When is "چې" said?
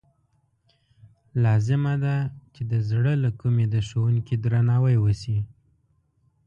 2.53-2.61